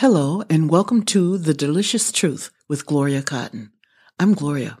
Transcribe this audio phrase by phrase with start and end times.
[0.00, 3.72] Hello, and welcome to The Delicious Truth with Gloria Cotton.
[4.16, 4.78] I'm Gloria.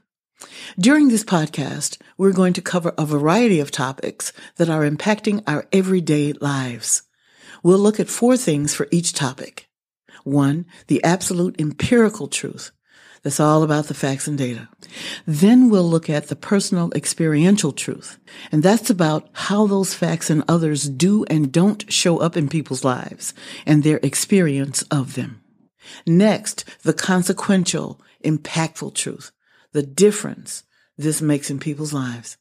[0.78, 5.66] During this podcast, we're going to cover a variety of topics that are impacting our
[5.72, 7.02] everyday lives.
[7.64, 9.68] We'll look at four things for each topic.
[10.22, 12.70] One, the absolute empirical truth.
[13.22, 14.68] That's all about the facts and data.
[15.26, 18.18] Then we'll look at the personal experiential truth.
[18.52, 22.84] And that's about how those facts and others do and don't show up in people's
[22.84, 23.34] lives
[23.66, 25.42] and their experience of them.
[26.06, 29.32] Next, the consequential, impactful truth.
[29.72, 30.64] The difference
[30.96, 32.36] this makes in people's lives.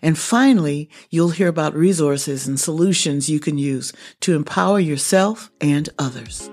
[0.00, 5.88] And finally, you'll hear about resources and solutions you can use to empower yourself and
[5.98, 6.50] others.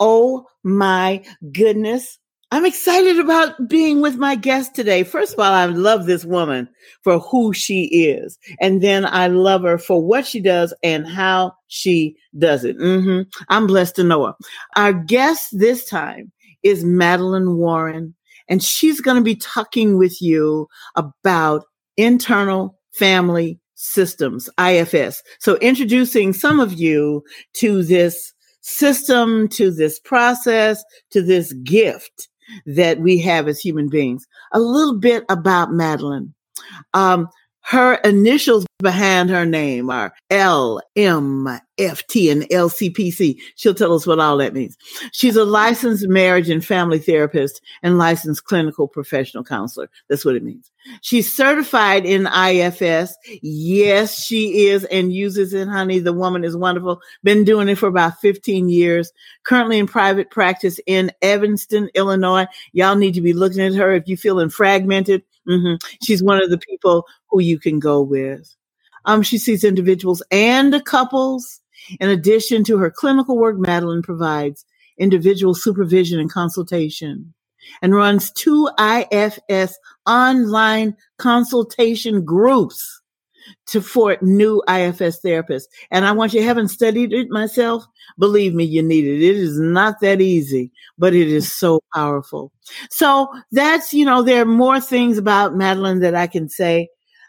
[0.00, 1.22] Oh my
[1.52, 2.18] goodness.
[2.52, 5.04] I'm excited about being with my guest today.
[5.04, 6.68] First of all, I love this woman
[7.04, 8.38] for who she is.
[8.60, 12.76] And then I love her for what she does and how she does it.
[12.76, 13.28] Mm-hmm.
[13.48, 14.34] I'm blessed to know her.
[14.74, 16.32] Our guest this time
[16.64, 18.16] is Madeleine Warren,
[18.48, 25.22] and she's going to be talking with you about internal family systems, IFS.
[25.38, 27.22] So introducing some of you
[27.54, 32.28] to this system, to this process, to this gift
[32.66, 34.26] that we have as human beings.
[34.52, 36.34] A little bit about Madeleine.
[36.94, 37.28] Um,
[37.70, 41.46] her initials behind her name are L, M,
[41.78, 43.38] F, T, and LCPC.
[43.54, 44.76] She'll tell us what all that means.
[45.12, 49.88] She's a licensed marriage and family therapist and licensed clinical professional counselor.
[50.08, 50.72] That's what it means.
[51.02, 53.16] She's certified in IFS.
[53.40, 56.00] Yes, she is and uses it, honey.
[56.00, 57.00] The woman is wonderful.
[57.22, 59.12] Been doing it for about 15 years.
[59.44, 62.48] Currently in private practice in Evanston, Illinois.
[62.72, 65.86] Y'all need to be looking at her if you're feeling fragmented Mm-hmm.
[66.02, 68.54] She's one of the people who you can go with.
[69.04, 71.60] Um, she sees individuals and couples.
[71.98, 74.64] In addition to her clinical work, Madeleine provides
[74.98, 77.32] individual supervision and consultation
[77.82, 82.99] and runs two IFS online consultation groups
[83.66, 85.64] to for new IFS therapists.
[85.90, 87.84] And I want you, haven't studied it myself.
[88.18, 89.22] Believe me, you need it.
[89.22, 92.52] It is not that easy, but it is so powerful.
[92.90, 96.88] So that's, you know, there are more things about Madeleine that I can say.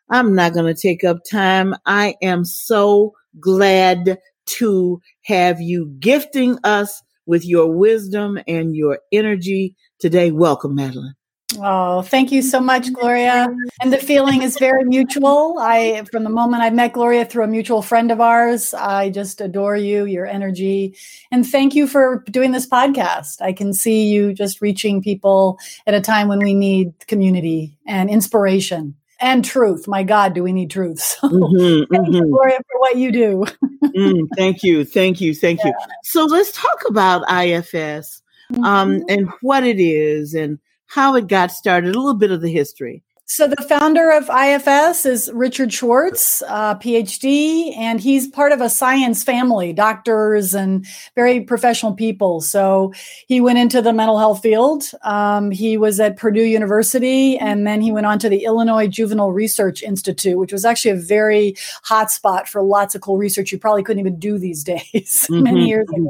[0.09, 1.73] I'm not going to take up time.
[1.85, 9.75] I am so glad to have you gifting us with your wisdom and your energy
[9.99, 10.31] today.
[10.31, 11.15] Welcome, Madeleine.
[11.59, 13.53] Oh, thank you so much, Gloria.
[13.81, 15.57] And the feeling is very mutual.
[15.59, 19.41] I, from the moment I met Gloria through a mutual friend of ours, I just
[19.41, 20.95] adore you, your energy,
[21.31, 23.41] and thank you for doing this podcast.
[23.41, 28.09] I can see you just reaching people at a time when we need community and
[28.09, 29.87] inspiration and truth.
[29.87, 31.01] My God, do we need truth?
[31.21, 32.13] So mm-hmm, thank mm-hmm.
[32.15, 33.45] you, Gloria, for what you do.
[33.83, 35.67] mm, thank you, thank you, thank yeah.
[35.67, 35.73] you.
[36.03, 38.21] So let's talk about IFS
[38.63, 39.03] um, mm-hmm.
[39.09, 40.57] and what it is and
[40.91, 43.01] how it got started, a little bit of the history.
[43.25, 48.69] So the founder of IFS is Richard Schwartz, uh, PhD, and he's part of a
[48.69, 50.85] science family, doctors and
[51.15, 52.41] very professional people.
[52.41, 52.91] So
[53.27, 54.83] he went into the mental health field.
[55.03, 59.31] Um, he was at Purdue University, and then he went on to the Illinois Juvenile
[59.31, 63.57] Research Institute, which was actually a very hot spot for lots of cool research you
[63.57, 65.41] probably couldn't even do these days, mm-hmm.
[65.41, 66.09] many years ago.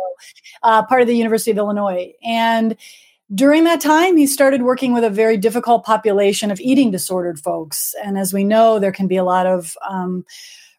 [0.63, 2.75] Uh, part of the University of Illinois, and
[3.33, 7.95] during that time, he started working with a very difficult population of eating disordered folks.
[8.03, 10.25] And as we know, there can be a lot of um,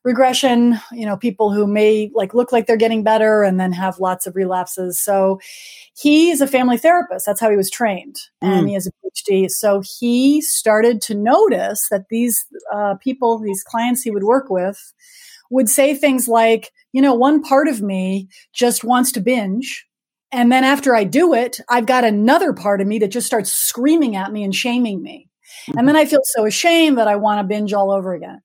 [0.05, 4.01] regression, you know, people who may like look like they're getting better and then have
[4.01, 5.01] lots of relapses.
[5.01, 5.41] So
[5.97, 7.25] he's a family therapist.
[7.25, 8.17] That's how he was trained.
[8.43, 8.49] Mm.
[8.49, 9.51] And he has a PhD.
[9.51, 14.93] So he started to notice that these uh, people, these clients he would work with,
[15.51, 19.87] would say things like, you know, one part of me just wants to binge
[20.33, 23.53] and then after I do it, I've got another part of me that just starts
[23.53, 25.29] screaming at me and shaming me.
[25.69, 25.79] Mm-hmm.
[25.79, 28.41] And then I feel so ashamed that I want to binge all over again.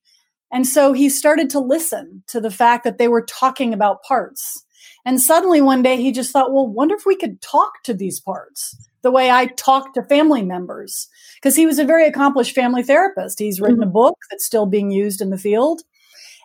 [0.51, 4.63] And so he started to listen to the fact that they were talking about parts.
[5.05, 8.19] And suddenly one day he just thought, well, wonder if we could talk to these
[8.19, 11.07] parts the way I talk to family members.
[11.35, 13.39] Because he was a very accomplished family therapist.
[13.39, 13.89] He's written mm-hmm.
[13.89, 15.81] a book that's still being used in the field.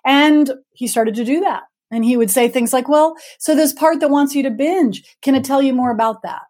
[0.04, 1.62] And he started to do that.
[1.92, 5.04] And he would say things like, well, so this part that wants you to binge,
[5.20, 6.42] can it tell you more about that?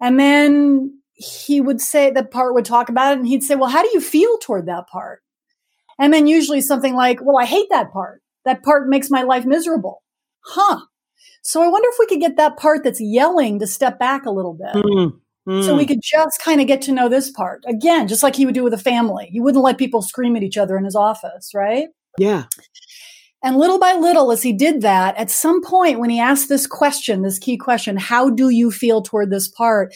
[0.00, 3.68] And then he would say the part would talk about it and he'd say, well,
[3.68, 5.22] how do you feel toward that part?
[5.98, 8.22] And then usually something like, well, I hate that part.
[8.44, 10.02] That part makes my life miserable.
[10.40, 10.80] Huh.
[11.42, 14.30] So I wonder if we could get that part that's yelling to step back a
[14.30, 14.82] little bit.
[14.82, 15.64] Mm, mm.
[15.64, 17.62] So we could just kind of get to know this part.
[17.66, 19.26] Again, just like he would do with a family.
[19.30, 21.88] He wouldn't let people scream at each other in his office, right?
[22.18, 22.44] Yeah.
[23.44, 26.66] And little by little, as he did that, at some point when he asked this
[26.66, 29.94] question, this key question, how do you feel toward this part?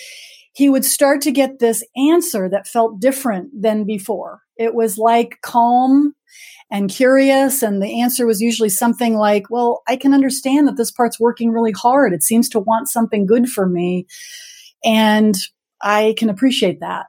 [0.53, 4.43] He would start to get this answer that felt different than before.
[4.59, 6.15] It was like calm
[6.71, 7.63] and curious.
[7.63, 11.51] And the answer was usually something like, well, I can understand that this part's working
[11.51, 12.13] really hard.
[12.13, 14.07] It seems to want something good for me.
[14.85, 15.35] And
[15.81, 17.07] I can appreciate that.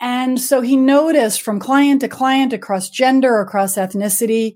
[0.00, 4.54] And so he noticed from client to client across gender, across ethnicity,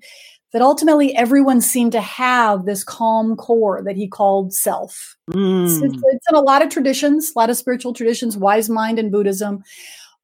[0.56, 5.14] that ultimately everyone seemed to have this calm core that he called self.
[5.30, 5.66] Mm.
[5.66, 9.12] It's, it's, in a lot of traditions, a lot of spiritual traditions, wise mind and
[9.12, 9.62] Buddhism.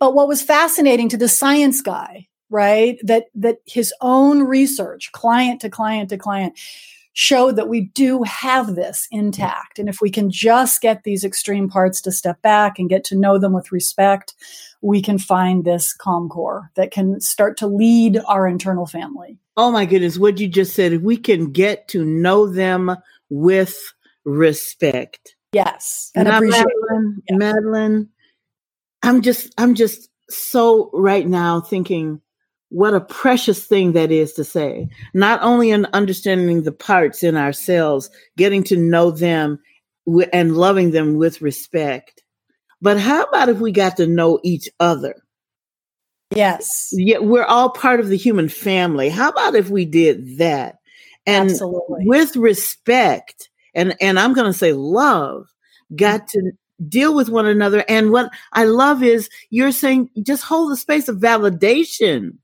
[0.01, 5.61] But what was fascinating to the science guy, right, that that his own research, client
[5.61, 6.59] to client to client,
[7.15, 9.79] showed that we do have this intact.
[9.79, 13.17] And if we can just get these extreme parts to step back and get to
[13.17, 14.35] know them with respect,
[14.81, 19.39] we can find this calm core that can start to lead our internal family.
[19.57, 22.97] Oh my goodness, what you just said, if we can get to know them
[23.29, 23.79] with
[24.25, 25.37] respect.
[25.53, 26.11] Yes.
[26.15, 27.39] And, and Madeleine, yes.
[27.39, 28.09] Madeleine,
[29.03, 32.23] I'm just I'm just so right now thinking
[32.73, 34.89] what a precious thing that is to say.
[35.13, 39.59] Not only in understanding the parts in ourselves, getting to know them
[40.33, 42.23] and loving them with respect,
[42.81, 45.15] but how about if we got to know each other?
[46.35, 46.89] Yes.
[46.93, 49.11] Yeah, we're all part of the human family.
[49.11, 50.79] How about if we did that?
[51.27, 52.05] And Absolutely.
[52.07, 55.47] with respect and and I'm going to say love,
[55.95, 56.53] got to
[56.89, 57.85] deal with one another.
[57.89, 62.39] And what I love is you're saying just hold the space of validation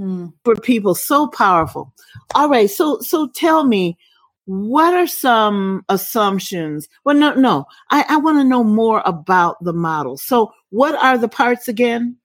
[0.00, 0.28] mm-hmm.
[0.44, 1.92] for people so powerful
[2.34, 3.96] all right so so tell me
[4.46, 9.72] what are some assumptions well no no i, I want to know more about the
[9.72, 12.16] model so what are the parts again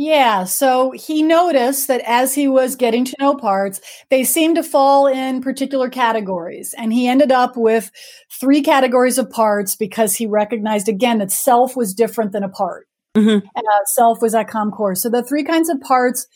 [0.00, 3.80] yeah, so he noticed that as he was getting to know parts,
[4.10, 6.72] they seemed to fall in particular categories.
[6.78, 7.90] And he ended up with
[8.30, 12.86] three categories of parts because he recognized again that self was different than a part.
[13.16, 13.44] Mm-hmm.
[13.56, 14.94] Uh, self was at calm core.
[14.94, 16.28] So the three kinds of parts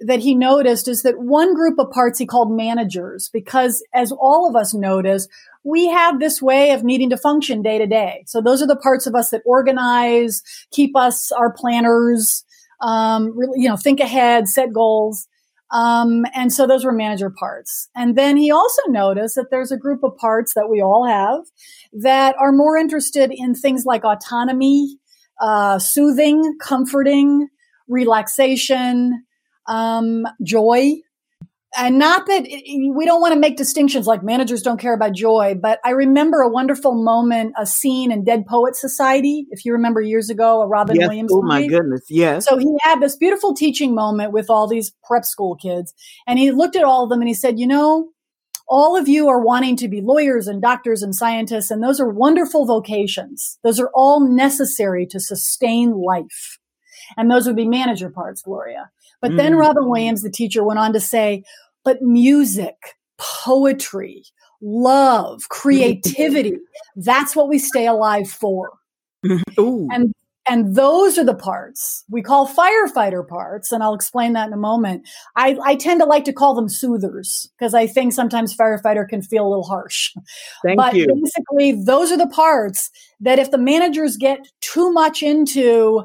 [0.00, 4.48] that he noticed is that one group of parts he called managers, because as all
[4.48, 5.28] of us notice,
[5.62, 8.24] we have this way of needing to function day to day.
[8.26, 12.44] So those are the parts of us that organize, keep us our planners,
[12.80, 15.26] um, really, you know, think ahead, set goals.
[15.70, 17.88] Um, and so those were manager parts.
[17.96, 21.40] And then he also noticed that there's a group of parts that we all have
[22.02, 24.98] that are more interested in things like autonomy,
[25.40, 27.48] uh, soothing, comforting,
[27.88, 29.24] relaxation,
[29.66, 30.92] um, joy.
[31.76, 35.56] And not that we don't want to make distinctions like managers don't care about joy,
[35.60, 39.46] but I remember a wonderful moment, a scene in Dead Poet Society.
[39.50, 41.08] If you remember years ago, a Robin yes.
[41.08, 41.32] Williams.
[41.32, 41.48] Oh movie.
[41.48, 42.02] my goodness.
[42.08, 42.46] Yes.
[42.46, 45.92] So he had this beautiful teaching moment with all these prep school kids
[46.28, 48.10] and he looked at all of them and he said, you know,
[48.66, 52.08] all of you are wanting to be lawyers and doctors and scientists, and those are
[52.08, 53.58] wonderful vocations.
[53.62, 56.58] Those are all necessary to sustain life.
[57.16, 58.90] And those would be manager parts, Gloria.
[59.20, 59.36] But mm.
[59.36, 61.42] then Robin Williams, the teacher, went on to say,
[61.84, 62.76] but music,
[63.18, 64.24] poetry,
[64.60, 66.58] love, creativity,
[66.96, 68.72] that's what we stay alive for.
[69.58, 69.88] Ooh.
[69.90, 70.12] And
[70.46, 73.72] and those are the parts we call firefighter parts.
[73.72, 75.08] And I'll explain that in a moment.
[75.36, 79.22] I, I tend to like to call them soothers because I think sometimes firefighter can
[79.22, 80.12] feel a little harsh.
[80.62, 81.06] Thank but you.
[81.06, 86.04] basically, those are the parts that if the managers get too much into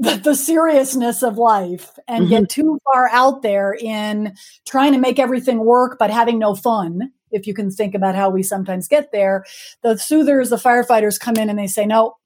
[0.00, 2.40] the, the seriousness of life and mm-hmm.
[2.40, 4.34] get too far out there in
[4.66, 8.28] trying to make everything work but having no fun if you can think about how
[8.28, 9.44] we sometimes get there.
[9.82, 12.16] The soothers the firefighters come in and they say no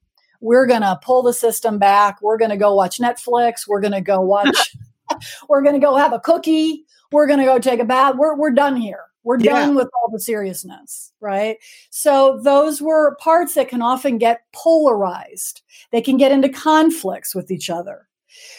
[0.40, 2.20] we're going to pull the system back.
[2.20, 3.66] We're going to go watch netflix.
[3.66, 4.76] We're going to go watch
[5.48, 6.84] we're going to go have a cookie.
[7.10, 8.16] We're going to go take a bath.
[8.16, 9.52] We're, we're done here we're yeah.
[9.52, 11.56] done with all the seriousness, right?
[11.90, 15.62] So those were parts that can often get polarized.
[15.90, 18.06] They can get into conflicts with each other.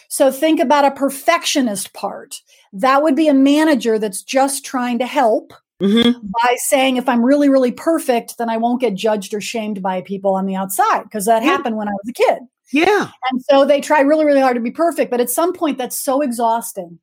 [0.10, 2.42] So think about a perfectionist part.
[2.74, 6.26] That would be a manager that's just trying to help mm-hmm.
[6.44, 10.02] by saying, if I'm really, really perfect, then I won't get judged or shamed by
[10.02, 11.50] people on the outside because that yeah.
[11.50, 12.40] happened when I was a kid.
[12.72, 13.12] Yeah.
[13.32, 15.12] And so they try really, really hard to be perfect.
[15.12, 17.00] But at some point, that's so exhausting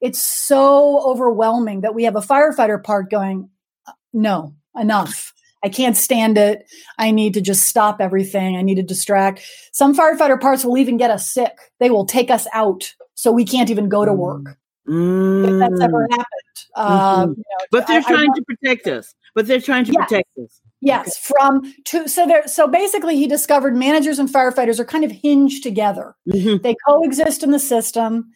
[0.00, 3.48] it's so overwhelming that we have a firefighter part going,
[4.12, 5.32] no, enough.
[5.64, 6.68] I can't stand it.
[6.98, 8.56] I need to just stop everything.
[8.56, 9.42] I need to distract.
[9.72, 11.56] Some firefighter parts will even get us sick.
[11.78, 14.58] They will take us out so we can't even go to work.
[14.88, 15.44] Mm.
[15.44, 16.10] If that's ever mm.
[16.10, 16.26] happened.
[16.76, 16.90] Mm-hmm.
[16.90, 19.14] Um, you know, but they're I, trying I, to protect us.
[19.34, 20.02] But they're trying to yes.
[20.02, 20.60] protect us.
[20.80, 21.34] Yes, okay.
[21.38, 22.08] from two.
[22.08, 22.46] So there.
[22.48, 26.16] So basically, he discovered managers and firefighters are kind of hinged together.
[26.28, 26.62] Mm-hmm.
[26.62, 28.32] They coexist in the system.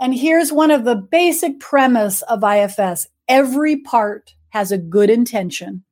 [0.00, 3.06] And here's one of the basic premise of IFS.
[3.26, 5.84] every part has a good intention.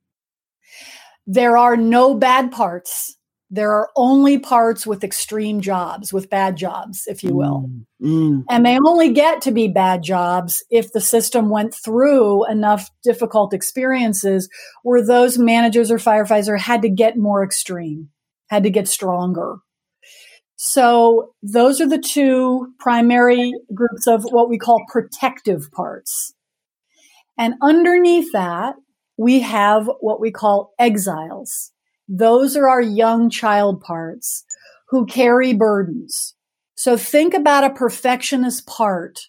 [1.25, 3.17] There are no bad parts.
[3.49, 7.69] There are only parts with extreme jobs, with bad jobs, if you will.
[8.01, 8.43] Mm, mm.
[8.49, 13.53] And they only get to be bad jobs if the system went through enough difficult
[13.53, 14.49] experiences
[14.81, 18.09] where those managers or firefighters had to get more extreme,
[18.47, 19.57] had to get stronger.
[20.65, 26.33] So those are the two primary groups of what we call protective parts.
[27.37, 28.75] And underneath that,
[29.17, 31.73] we have what we call exiles.
[32.07, 34.45] Those are our young child parts
[34.87, 36.33] who carry burdens.
[36.75, 39.19] So think about a perfectionist part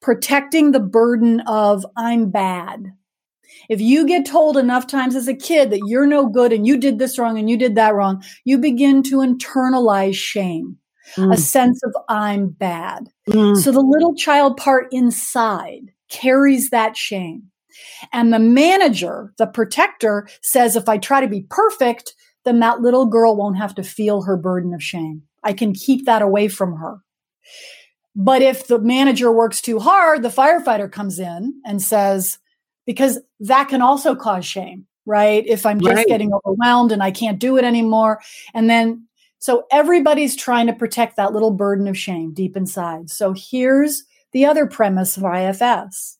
[0.00, 2.94] protecting the burden of I'm bad.
[3.68, 6.76] If you get told enough times as a kid that you're no good and you
[6.76, 10.76] did this wrong and you did that wrong, you begin to internalize shame,
[11.16, 11.32] mm.
[11.32, 13.08] a sense of I'm bad.
[13.28, 13.56] Mm.
[13.56, 17.44] So the little child part inside carries that shame.
[18.12, 22.14] And the manager, the protector says, if I try to be perfect,
[22.44, 25.22] then that little girl won't have to feel her burden of shame.
[25.42, 26.98] I can keep that away from her.
[28.16, 32.38] But if the manager works too hard, the firefighter comes in and says,
[32.90, 35.46] because that can also cause shame, right?
[35.46, 36.06] If I'm just right.
[36.08, 38.20] getting overwhelmed and I can't do it anymore.
[38.52, 39.06] And then,
[39.38, 43.08] so everybody's trying to protect that little burden of shame deep inside.
[43.08, 46.18] So here's the other premise of IFS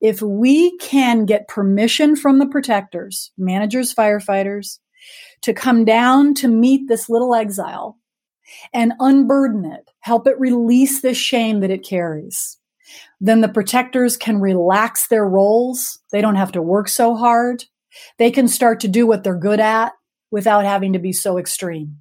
[0.00, 4.80] if we can get permission from the protectors, managers, firefighters,
[5.42, 7.96] to come down to meet this little exile
[8.72, 12.57] and unburden it, help it release this shame that it carries,
[13.20, 15.98] then the protectors can relax their roles.
[16.12, 17.64] They don't have to work so hard.
[18.18, 19.92] They can start to do what they're good at
[20.30, 21.98] without having to be so extreme.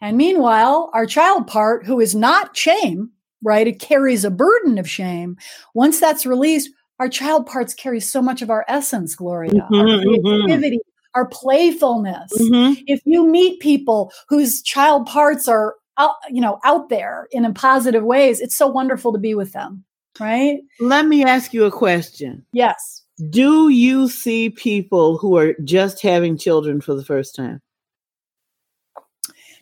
[0.00, 3.10] And meanwhile, our child part, who is not shame,
[3.42, 3.66] right?
[3.66, 5.36] It carries a burden of shame.
[5.74, 9.84] Once that's released, our child parts carry so much of our essence, Gloria, mm-hmm, our
[9.86, 10.22] mm-hmm.
[10.22, 11.18] creativity, mm-hmm.
[11.18, 12.30] our playfulness.
[12.38, 12.82] Mm-hmm.
[12.86, 18.04] If you meet people whose child parts are out, you know, out there in positive
[18.04, 19.84] ways, it's so wonderful to be with them,
[20.20, 20.60] right?
[20.80, 22.44] Let me ask you a question.
[22.52, 23.02] Yes.
[23.30, 27.60] Do you see people who are just having children for the first time?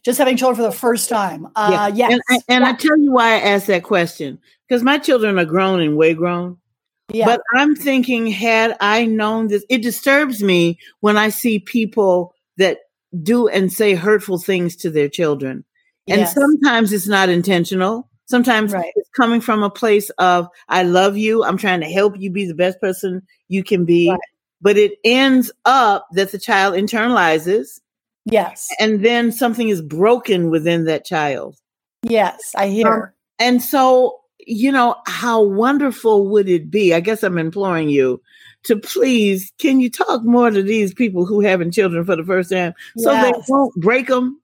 [0.05, 1.49] Just having children for the first time.
[1.57, 2.09] Uh, yeah.
[2.09, 2.13] Yes.
[2.13, 2.71] And, I, and yeah.
[2.71, 6.15] I tell you why I asked that question because my children are grown and way
[6.15, 6.59] grown.
[7.13, 7.27] Yeah.
[7.27, 12.79] But I'm thinking, had I known this, it disturbs me when I see people that
[13.23, 15.65] do and say hurtful things to their children.
[16.09, 16.35] And yes.
[16.35, 18.09] sometimes it's not intentional.
[18.27, 18.93] Sometimes right.
[18.97, 21.45] it's coming from a place of, I love you.
[21.45, 24.11] I'm trying to help you be the best person you can be.
[24.11, 24.21] Right.
[24.61, 27.81] But it ends up that the child internalizes.
[28.25, 28.69] Yes.
[28.81, 31.57] And then something is broken within that child.
[32.03, 32.89] Yes, I hear.
[32.89, 36.95] Um, and so you know, how wonderful would it be?
[36.95, 38.23] I guess I'm imploring you
[38.65, 42.51] to please, can you talk more to these people who having children for the first
[42.51, 43.25] time so yes.
[43.25, 44.41] they won't break them?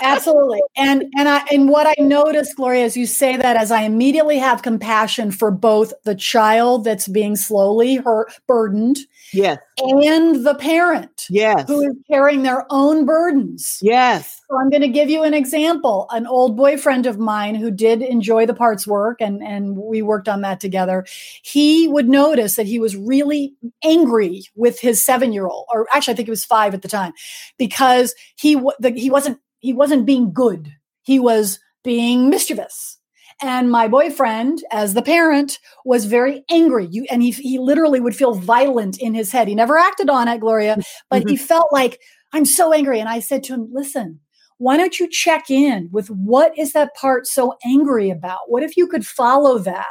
[0.00, 0.60] Absolutely.
[0.76, 4.38] And and I and what I notice, Gloria, as you say that, as I immediately
[4.38, 8.98] have compassion for both the child that's being slowly hurt, burdened,
[9.32, 14.40] yes, and the parent, yes, who is carrying their own burdens, yes.
[14.48, 16.06] So I'm going to give you an example.
[16.10, 20.28] An old boyfriend of mine who did enjoy the parts work, and and we worked
[20.28, 21.04] on that together.
[21.42, 26.12] He would notice that he was really angry with his seven year old, or actually,
[26.14, 27.12] I think he was five at the time,
[27.58, 30.72] because he the, he wasn't he wasn't being good.
[31.02, 32.98] He was being mischievous.
[33.40, 36.88] And my boyfriend, as the parent, was very angry.
[36.90, 39.48] You and he he literally would feel violent in his head.
[39.48, 41.30] He never acted on it, Gloria, but mm-hmm.
[41.30, 42.00] he felt like
[42.32, 43.00] I'm so angry.
[43.00, 44.20] And I said to him, listen,
[44.58, 48.40] why don't you check in with what is that part so angry about?
[48.48, 49.86] What if you could follow that?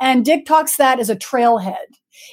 [0.00, 1.74] And Dick talks that as a trailhead.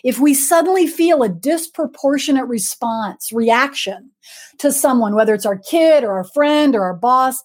[0.04, 4.12] If we suddenly feel a disproportionate response, reaction
[4.60, 7.42] to someone, whether it's our kid or our friend or our boss,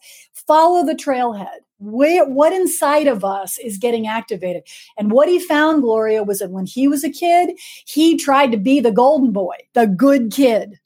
[0.47, 1.59] follow the trailhead.
[1.81, 4.65] What inside of us is getting activated?
[4.97, 8.59] And what he found, Gloria, was that when he was a kid, he tried to
[8.59, 10.81] be the golden boy, the good kid.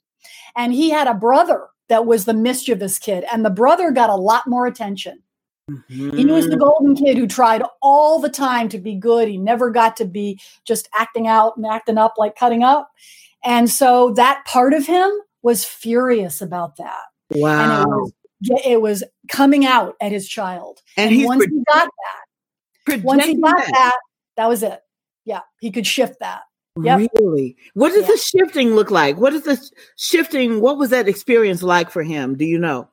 [0.55, 4.15] And he had a brother that was the mischievous kid, and the brother got a
[4.15, 5.22] lot more attention.
[5.71, 6.17] Mm-hmm.
[6.17, 9.27] He was the golden kid who tried all the time to be good.
[9.27, 12.89] He never got to be just acting out and acting up like cutting up.
[13.45, 15.09] And so that part of him
[15.41, 17.03] was furious about that.
[17.29, 17.81] Wow.
[17.81, 18.13] And it was,
[18.65, 20.81] it was coming out at his child.
[20.97, 21.89] And, and once he got
[22.87, 23.95] that, once he got that.
[24.35, 24.81] that, was it.
[25.25, 26.41] Yeah, he could shift that.
[26.81, 27.11] Yep.
[27.19, 27.55] Really?
[27.75, 29.17] What does the shifting look like?
[29.17, 29.61] What is the
[29.95, 30.59] shifting?
[30.59, 32.35] What was that experience like for him?
[32.35, 32.89] Do you know?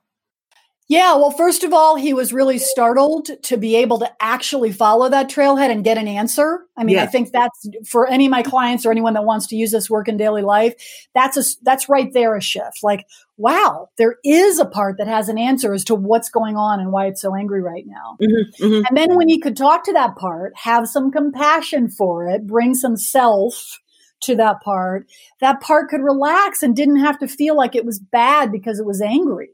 [0.90, 5.08] Yeah, well, first of all, he was really startled to be able to actually follow
[5.08, 6.66] that trailhead and get an answer.
[6.76, 7.04] I mean, yeah.
[7.04, 9.88] I think that's for any of my clients or anyone that wants to use this
[9.88, 10.74] work in daily life,
[11.14, 12.82] that's a that's right there a shift.
[12.82, 13.06] Like,
[13.36, 16.90] wow, there is a part that has an answer as to what's going on and
[16.90, 18.16] why it's so angry right now.
[18.20, 18.84] Mm-hmm, mm-hmm.
[18.88, 22.74] And then when he could talk to that part, have some compassion for it, bring
[22.74, 23.78] some self
[24.22, 25.06] to that part,
[25.40, 28.86] that part could relax and didn't have to feel like it was bad because it
[28.86, 29.50] was angry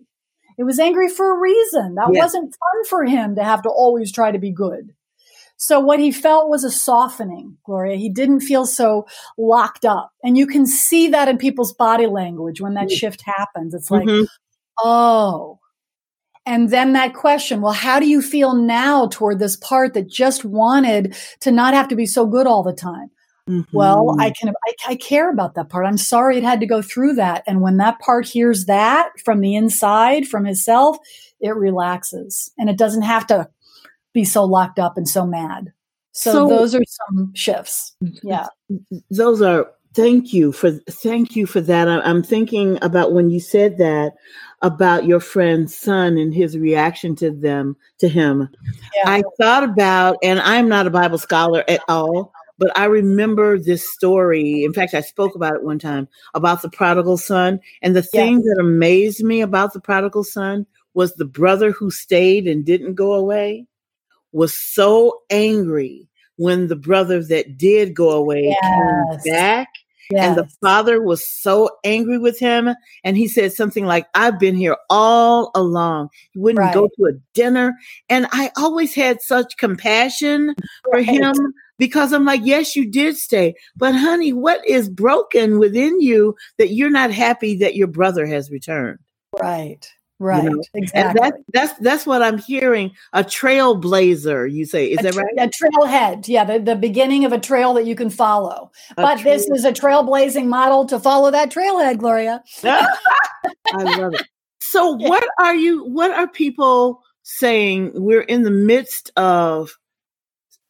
[0.58, 1.94] it was angry for a reason.
[1.94, 2.22] That yeah.
[2.22, 4.94] wasn't fun for him to have to always try to be good.
[5.58, 7.96] So what he felt was a softening, Gloria.
[7.96, 9.06] He didn't feel so
[9.38, 10.12] locked up.
[10.22, 12.96] And you can see that in people's body language when that mm-hmm.
[12.96, 13.72] shift happens.
[13.72, 14.24] It's like, mm-hmm.
[14.82, 15.58] oh.
[16.44, 20.44] And then that question, well, how do you feel now toward this part that just
[20.44, 23.10] wanted to not have to be so good all the time?
[23.48, 23.76] Mm-hmm.
[23.76, 25.86] Well, I can, I, I, care about that part.
[25.86, 27.44] I'm sorry it had to go through that.
[27.46, 30.98] And when that part hears that from the inside, from himself,
[31.40, 33.48] it relaxes and it doesn't have to
[34.12, 35.72] be so locked up and so mad.
[36.10, 37.94] So, so those are some shifts.
[38.24, 38.46] Yeah.
[39.10, 41.86] Those are, thank you for, thank you for that.
[41.88, 44.14] I'm thinking about when you said that
[44.62, 48.48] about your friend's son and his reaction to them, to him.
[48.96, 49.10] Yeah.
[49.10, 53.88] I thought about, and I'm not a Bible scholar at all but I remember this
[53.88, 54.64] story.
[54.64, 57.60] In fact, I spoke about it one time about the prodigal son.
[57.82, 58.44] And the thing yes.
[58.44, 63.12] that amazed me about the prodigal son was the brother who stayed and didn't go
[63.12, 63.66] away
[64.32, 69.22] was so angry when the brother that did go away yes.
[69.22, 69.68] came back.
[70.10, 70.24] Yes.
[70.24, 72.70] And the father was so angry with him.
[73.04, 76.10] And he said something like, I've been here all along.
[76.32, 76.74] He wouldn't right.
[76.74, 77.74] go to a dinner.
[78.08, 80.54] And I always had such compassion
[80.92, 81.04] right.
[81.04, 81.34] for him
[81.78, 83.54] because I'm like, yes, you did stay.
[83.76, 88.50] But honey, what is broken within you that you're not happy that your brother has
[88.50, 88.98] returned?
[89.40, 89.92] Right.
[90.18, 90.44] Right.
[90.44, 90.62] You know?
[90.74, 91.20] Exactly.
[91.22, 92.92] And that's that's that's what I'm hearing.
[93.12, 94.86] A trailblazer, you say.
[94.86, 95.34] Is a that right?
[95.38, 96.26] A trailhead.
[96.26, 98.70] Yeah, the, the beginning of a trail that you can follow.
[98.92, 102.42] A but trail- this is a trailblazing model to follow that trailhead, Gloria.
[102.64, 102.88] I
[103.74, 104.26] love it.
[104.60, 107.92] So what are you what are people saying?
[107.94, 109.76] We're in the midst of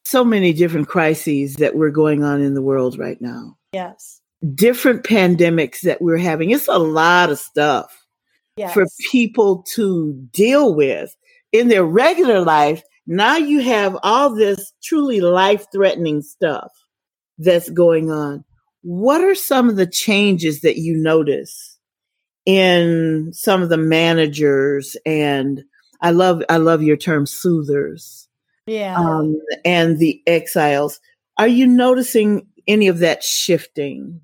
[0.04, 3.56] so many different crises that we're going on in the world right now.
[3.72, 4.20] Yes.
[4.54, 6.50] Different pandemics that we're having.
[6.50, 8.05] It's a lot of stuff
[8.56, 8.72] yes.
[8.72, 11.14] for people to deal with
[11.52, 12.82] in their regular life.
[13.06, 16.72] Now you have all this truly life threatening stuff
[17.38, 18.44] that's going on.
[18.82, 21.78] What are some of the changes that you notice
[22.44, 25.64] in some of the managers and
[26.00, 28.26] I love I love your term soothers
[28.66, 28.96] yeah.
[28.98, 31.00] Um, and the exiles.
[31.38, 34.20] Are you noticing any of that shifting?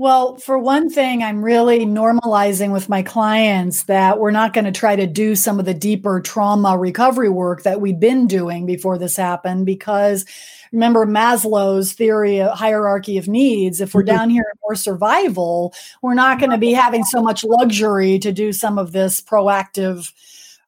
[0.00, 4.72] Well, for one thing, I'm really normalizing with my clients that we're not going to
[4.72, 8.96] try to do some of the deeper trauma recovery work that we've been doing before
[8.96, 10.24] this happened because
[10.72, 13.82] remember Maslow's theory of hierarchy of needs.
[13.82, 14.16] If we're mm-hmm.
[14.16, 18.54] down here for survival, we're not going to be having so much luxury to do
[18.54, 20.14] some of this proactive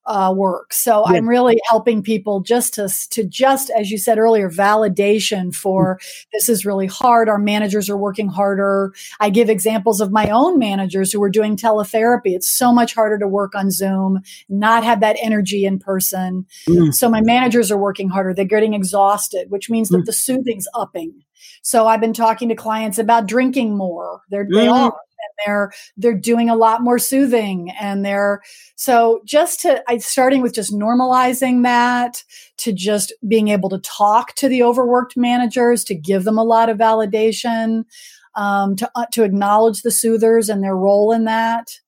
[0.06, 0.72] uh, work.
[0.72, 1.16] So yeah.
[1.16, 6.28] I'm really helping people just to, to just, as you said earlier, validation for mm-hmm.
[6.32, 7.28] this is really hard.
[7.28, 8.92] Our managers are working harder.
[9.20, 12.34] I give examples of my own managers who are doing teletherapy.
[12.34, 16.46] It's so much harder to work on Zoom, not have that energy in person.
[16.68, 16.94] Mm.
[16.94, 18.34] So my managers are working harder.
[18.34, 19.98] They're getting exhausted, which means mm.
[19.98, 21.22] that the soothing's upping.
[21.62, 24.22] So I've been talking to clients about drinking more.
[24.30, 24.54] They're, mm.
[24.54, 24.92] they are
[25.44, 28.42] they're they're doing a lot more soothing and they're
[28.76, 32.22] so just to I starting with just normalizing that
[32.58, 36.68] to just being able to talk to the overworked managers to give them a lot
[36.68, 37.84] of validation
[38.34, 41.78] um, to uh, to acknowledge the soothers and their role in that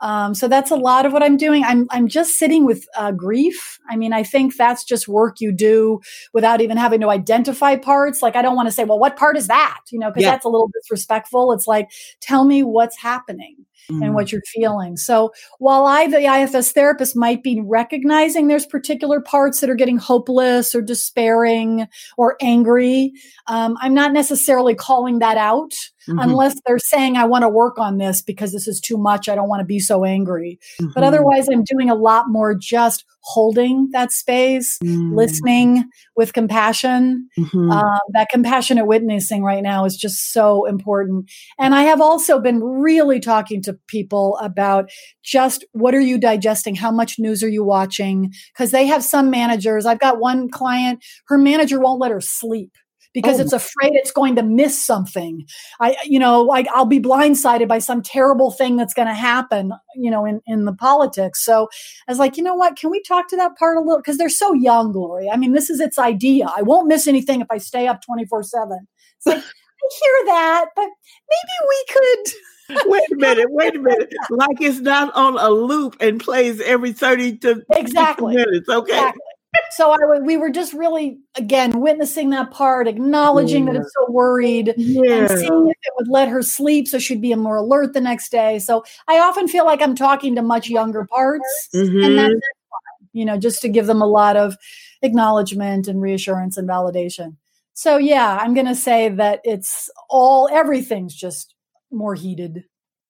[0.00, 1.64] um, so that's a lot of what I'm doing.
[1.64, 3.78] I'm I'm just sitting with uh, grief.
[3.88, 6.00] I mean, I think that's just work you do
[6.32, 8.20] without even having to identify parts.
[8.22, 9.80] Like I don't want to say, well, what part is that?
[9.90, 10.32] You know, because yeah.
[10.32, 11.52] that's a little disrespectful.
[11.52, 14.04] It's like, tell me what's happening mm.
[14.04, 14.96] and what you're feeling.
[14.96, 19.98] So while I, the IFS therapist, might be recognizing there's particular parts that are getting
[19.98, 23.12] hopeless or despairing or angry,
[23.46, 25.72] um, I'm not necessarily calling that out.
[26.08, 26.20] Mm-hmm.
[26.20, 29.28] Unless they're saying, I want to work on this because this is too much.
[29.28, 30.60] I don't want to be so angry.
[30.80, 30.92] Mm-hmm.
[30.94, 35.14] But otherwise, I'm doing a lot more just holding that space, mm.
[35.16, 35.84] listening
[36.14, 37.28] with compassion.
[37.36, 37.70] Mm-hmm.
[37.72, 41.28] Um, that compassionate witnessing right now is just so important.
[41.58, 44.90] And I have also been really talking to people about
[45.22, 46.74] just what are you digesting?
[46.74, 48.32] How much news are you watching?
[48.52, 49.86] Because they have some managers.
[49.86, 52.72] I've got one client, her manager won't let her sleep
[53.16, 53.42] because oh.
[53.42, 55.46] it's afraid it's going to miss something.
[55.80, 59.72] I, you know, like I'll be blindsided by some terrible thing that's going to happen,
[59.94, 61.42] you know, in, in the politics.
[61.42, 61.68] So
[62.06, 62.76] I was like, you know what?
[62.76, 63.96] Can we talk to that part a little?
[63.96, 65.30] Because they're so young, Glory.
[65.30, 66.46] I mean, this is its idea.
[66.54, 68.86] I won't miss anything if I stay up 24 7.
[69.16, 72.34] It's like, I hear that, but maybe we could
[72.68, 74.12] wait a minute, wait a minute.
[74.30, 78.68] Like it's not on a loop and plays every 30 to exactly minutes.
[78.68, 78.92] Okay.
[78.92, 79.22] Exactly.
[79.70, 83.72] So I we were just really again witnessing that part, acknowledging yeah.
[83.72, 85.12] that it's so worried, yeah.
[85.12, 88.30] and seeing if it would let her sleep so she'd be more alert the next
[88.30, 88.58] day.
[88.58, 92.04] So I often feel like I'm talking to much younger parts, mm-hmm.
[92.04, 94.56] and that's fine, you know, just to give them a lot of
[95.02, 97.36] acknowledgement and reassurance and validation.
[97.74, 101.54] So yeah, I'm going to say that it's all everything's just
[101.96, 102.64] more heated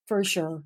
[0.06, 0.62] for sure.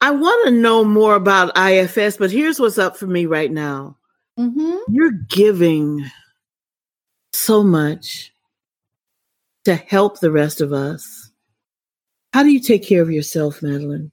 [0.00, 3.96] I want to know more about IFS, but here's what's up for me right now.
[4.38, 4.92] Mm-hmm.
[4.92, 6.10] You're giving
[7.32, 8.32] so much
[9.64, 11.30] to help the rest of us.
[12.32, 14.10] How do you take care of yourself, Madeleine?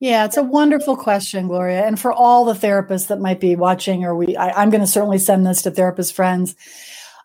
[0.00, 1.84] Yeah, it's a wonderful question, Gloria.
[1.84, 4.86] And for all the therapists that might be watching, or we, I, am going to
[4.86, 6.54] certainly send this to therapist friends.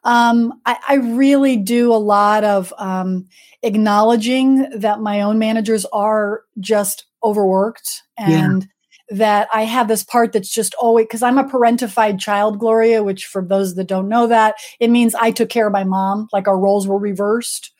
[0.04, 3.28] Um, I, I, really do a lot of um,
[3.62, 8.64] acknowledging that my own managers are just overworked and
[9.10, 9.18] yeah.
[9.18, 13.26] that I have this part that's just always because I'm a parentified child, Gloria, which
[13.26, 16.50] for those that don't know that, it means I took care of my mom, like
[16.50, 17.72] our roles were reversed.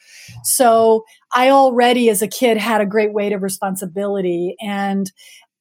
[0.44, 1.04] So
[1.36, 4.56] I already as a kid had a great weight of responsibility.
[4.62, 5.12] And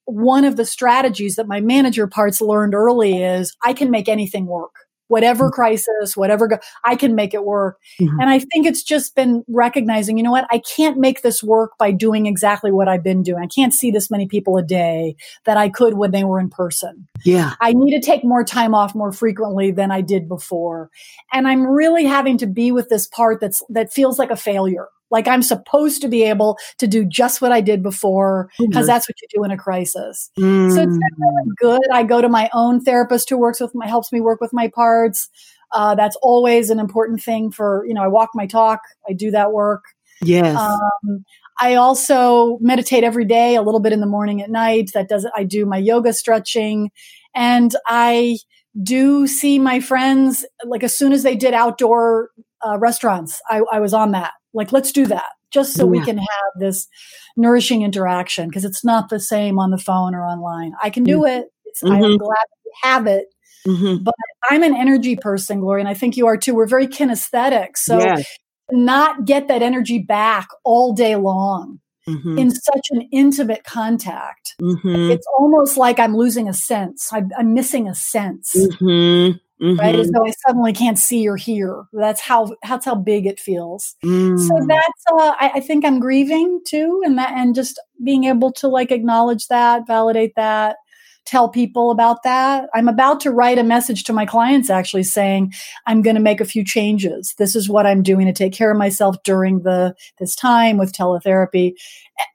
[0.04, 4.46] one of the strategies that my manager parts learned early is I can make anything
[4.46, 4.74] work
[5.12, 5.54] whatever mm-hmm.
[5.54, 7.78] crisis, whatever, go- I can make it work.
[8.00, 8.18] Mm-hmm.
[8.18, 10.46] And I think it's just been recognizing, you know what?
[10.50, 13.42] I can't make this work by doing exactly what I've been doing.
[13.42, 16.48] I can't see this many people a day that I could when they were in
[16.48, 17.06] person.
[17.26, 17.52] Yeah.
[17.60, 20.90] I need to take more time off more frequently than I did before.
[21.30, 24.88] And I'm really having to be with this part that's, that feels like a failure.
[25.12, 29.08] Like I'm supposed to be able to do just what I did before because that's
[29.08, 30.30] what you do in a crisis.
[30.38, 30.74] Mm.
[30.74, 31.56] So it's really mm.
[31.58, 31.82] good.
[31.92, 34.68] I go to my own therapist who works with my, helps me work with my
[34.68, 35.28] parts.
[35.72, 38.80] Uh, that's always an important thing for, you know, I walk my talk.
[39.08, 39.84] I do that work.
[40.22, 40.56] Yes.
[40.56, 41.24] Um,
[41.60, 44.90] I also meditate every day, a little bit in the morning at night.
[44.94, 46.90] That does, I do my yoga stretching
[47.34, 48.38] and I
[48.82, 52.30] do see my friends like as soon as they did outdoor
[52.66, 54.32] uh, restaurants, I, I was on that.
[54.54, 55.90] Like, let's do that just so yeah.
[55.90, 56.88] we can have this
[57.36, 60.72] nourishing interaction because it's not the same on the phone or online.
[60.82, 61.42] I can do mm-hmm.
[61.42, 61.46] it.
[61.84, 61.92] Mm-hmm.
[61.92, 63.26] I'm glad to have it.
[63.66, 64.02] Mm-hmm.
[64.02, 64.14] But
[64.50, 66.54] I'm an energy person, Gloria, and I think you are too.
[66.54, 67.76] We're very kinesthetic.
[67.76, 68.26] So yes.
[68.72, 72.38] not get that energy back all day long mm-hmm.
[72.38, 74.56] in such an intimate contact.
[74.60, 75.12] Mm-hmm.
[75.12, 77.08] It's almost like I'm losing a sense.
[77.12, 78.52] I'm, I'm missing a sense.
[78.56, 79.78] Mm-hmm mm-hmm.
[79.78, 79.94] right?
[79.94, 81.84] As though I suddenly can't see or hear.
[81.92, 83.94] That's how that's how big it feels.
[84.04, 84.38] Mm.
[84.38, 88.52] So that's uh, I, I, think I'm grieving too, and that and just being able
[88.54, 90.76] to like acknowledge that, validate that,
[91.24, 92.68] tell people about that.
[92.74, 95.52] I'm about to write a message to my clients actually saying
[95.86, 97.34] I'm going to make a few changes.
[97.38, 100.92] This is what I'm doing to take care of myself during the this time with
[100.92, 101.74] teletherapy,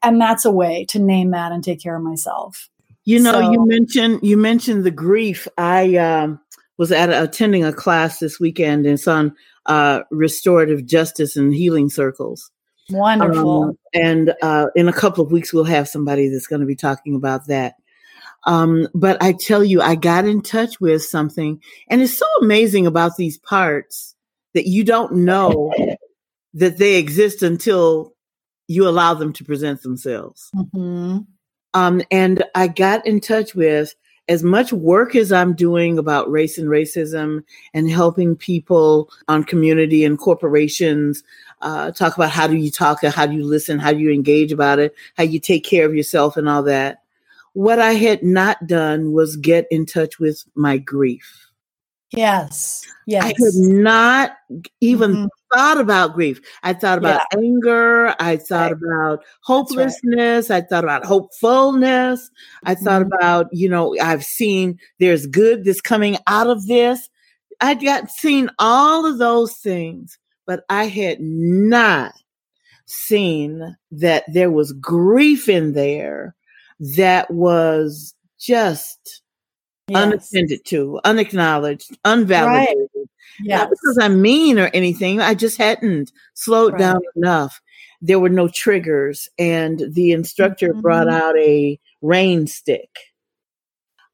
[0.02, 2.68] and that's a way to name that and take care of myself.
[3.04, 5.48] You know, so, you mentioned you mentioned the grief.
[5.56, 6.40] I um
[6.78, 8.86] was at attending a class this weekend.
[8.86, 9.34] And it's on
[9.66, 12.50] uh, restorative justice and healing circles.
[12.90, 13.64] Wonderful.
[13.64, 16.76] Um, and uh, in a couple of weeks, we'll have somebody that's going to be
[16.76, 17.74] talking about that.
[18.46, 22.86] Um, but I tell you, I got in touch with something, and it's so amazing
[22.86, 24.14] about these parts
[24.54, 25.74] that you don't know
[26.54, 28.14] that they exist until
[28.68, 30.50] you allow them to present themselves.
[30.54, 31.18] Mm-hmm.
[31.74, 33.94] Um, and I got in touch with
[34.28, 40.04] as much work as I'm doing about race and racism and helping people on community
[40.04, 41.24] and corporations
[41.62, 44.52] uh, talk about how do you talk, how do you listen, how do you engage
[44.52, 47.02] about it, how you take care of yourself and all that.
[47.54, 51.48] What I had not done was get in touch with my grief.
[52.10, 52.86] Yes.
[53.06, 53.24] Yes.
[53.24, 54.36] I had not
[54.80, 55.26] even mm-hmm.
[55.52, 56.40] Thought about grief.
[56.62, 57.38] I thought about yeah.
[57.38, 58.14] anger.
[58.18, 58.82] I thought right.
[58.82, 60.50] about hopelessness.
[60.50, 60.62] Right.
[60.62, 62.30] I thought about hopefulness.
[62.64, 62.84] I mm-hmm.
[62.84, 67.08] thought about, you know, I've seen there's good that's coming out of this.
[67.60, 72.14] I'd got seen all of those things, but I had not
[72.86, 76.34] seen that there was grief in there
[76.96, 79.22] that was just
[79.88, 80.04] yes.
[80.04, 82.76] unattended to, unacknowledged, unvalidated.
[82.94, 83.06] Right.
[83.42, 83.60] Yes.
[83.60, 85.20] Not because I'm mean or anything.
[85.20, 86.80] I just hadn't slowed right.
[86.80, 87.60] down enough.
[88.00, 90.80] There were no triggers, and the instructor mm-hmm.
[90.80, 92.90] brought out a rain stick.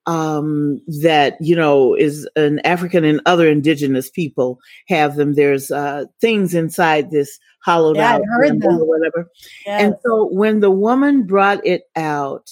[0.06, 4.58] um, that you know is an African and other indigenous people
[4.88, 5.34] have them.
[5.34, 9.30] There's uh, things inside this hollowed Yeah, I out heard or whatever.
[9.66, 9.82] Yes.
[9.82, 12.50] And so when the woman brought it out,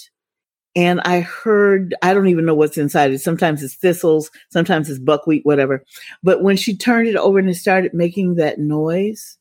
[0.75, 3.21] and I heard, I don't even know what's inside it.
[3.21, 5.85] Sometimes it's thistles, sometimes it's buckwheat, whatever.
[6.23, 9.37] But when she turned it over and it started making that noise,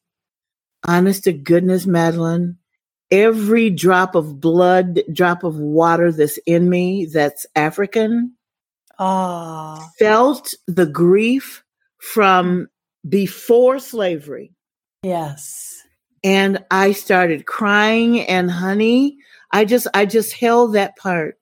[0.85, 2.57] honest to goodness, Madeleine,
[3.11, 8.33] every drop of blood, drop of water that's in me that's African
[8.99, 11.63] Ah, felt the grief
[11.99, 12.67] from
[13.07, 14.53] before slavery.
[15.03, 15.83] yes.
[16.23, 19.17] and I started crying and honey,
[19.53, 21.37] I just I just held that part.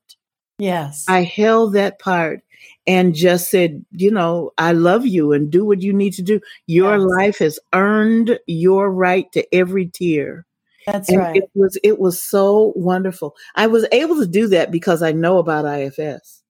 [0.58, 1.06] Yes.
[1.08, 2.41] I held that part
[2.86, 6.41] and just said, you know, I love you and do what you need to do.
[6.67, 7.08] Your Yes.
[7.08, 10.45] life has earned your right to every tear.
[10.86, 11.36] That's And right.
[11.38, 13.36] it was it was so wonderful.
[13.56, 16.41] I was able to do that because I know about IFS.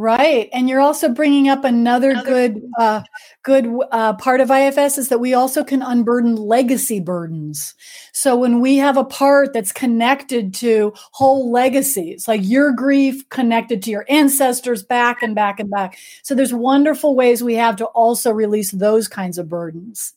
[0.00, 0.48] Right.
[0.52, 3.02] And you're also bringing up another, good uh,
[3.42, 7.74] good uh, part of IFS is that we also can unburden legacy burdens.
[8.12, 13.82] So when we have a part that's connected to whole legacies, like your grief connected
[13.82, 15.98] to your ancestors back and back and back.
[16.22, 20.14] So there's wonderful ways we have to also release those kinds of burdens.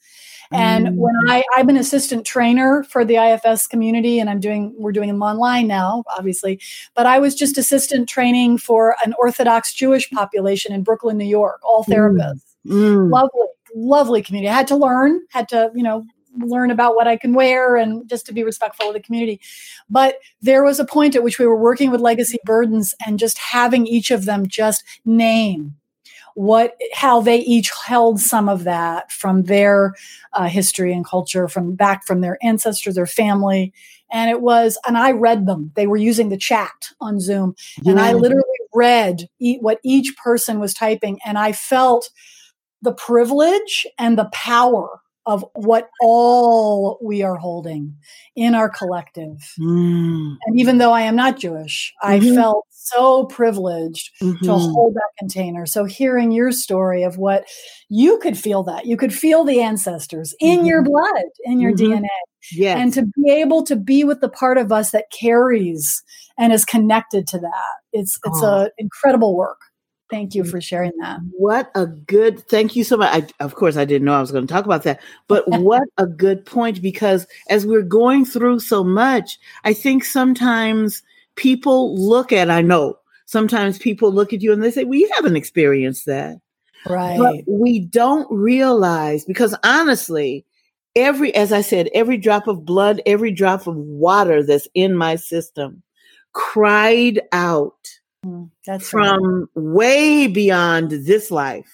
[0.51, 0.95] And Mm.
[0.95, 5.07] when I, I'm an assistant trainer for the IFS community, and I'm doing, we're doing
[5.07, 6.59] them online now, obviously.
[6.95, 11.61] But I was just assistant training for an Orthodox Jewish population in Brooklyn, New York,
[11.63, 11.93] all Mm.
[11.93, 12.41] therapists.
[12.67, 13.11] Mm.
[13.11, 14.49] Lovely, lovely community.
[14.49, 16.03] I had to learn, had to, you know,
[16.39, 19.41] learn about what I can wear and just to be respectful of the community.
[19.89, 23.37] But there was a point at which we were working with legacy burdens and just
[23.37, 25.75] having each of them just name
[26.35, 29.93] what how they each held some of that from their
[30.33, 33.73] uh, history and culture from back from their ancestors their family.
[34.11, 35.71] And it was and i read them.
[35.75, 37.55] They were using the chat on zoom.
[37.85, 41.19] And i literally read e- what each person was typing.
[41.25, 42.09] And i felt
[42.81, 47.95] the privilege and the power of what all we are holding
[48.35, 49.37] in our collective.
[49.59, 50.35] Mm.
[50.47, 52.33] and even though i am not jewish i Mhm.
[52.35, 54.71] felt so privileged to Mhm.
[54.73, 55.65] hold that container.
[55.65, 57.45] So hearing your story of what
[57.89, 61.77] you could feel that you could feel the ancestors in your blood, in your Mhm.
[61.77, 62.07] DNA,
[62.51, 62.77] Yes.
[62.79, 66.03] and to be able to be with the part of us that carries
[66.37, 67.75] and is connected to that.
[67.93, 68.63] It's it's Oh.
[68.65, 69.59] a incredible work.
[70.09, 71.19] Thank you for sharing that.
[71.37, 73.13] What a good thank you so much.
[73.13, 75.83] I, of course, I didn't know I was going to talk about that, but what
[75.97, 81.01] a good point because as we're going through so much, I think sometimes
[81.35, 85.35] people look at, I know sometimes people look at you and they say, Well, haven't
[85.35, 86.37] experienced that.
[86.85, 87.43] But Right.
[87.47, 90.45] we don't realize because honestly,
[90.95, 95.15] every, as I said, every drop of blood, every drop of water that's in my
[95.15, 95.83] system
[96.33, 97.75] cried out
[98.25, 99.07] Mm, That's right.
[99.07, 101.71] from way beyond this life